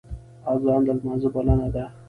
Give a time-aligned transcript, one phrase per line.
[0.51, 1.83] اذان د لمانځه بلنه ده